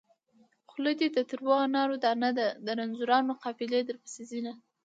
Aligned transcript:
خوله 0.69 0.91
دې 0.99 1.07
د 1.15 1.19
تريو 1.29 1.53
انار 1.65 1.89
دانه 2.03 2.29
ده 2.37 2.47
د 2.65 2.67
رنځورانو 2.79 3.33
قافلې 3.43 3.79
درپسې 3.89 4.23
ځينه 4.31 4.51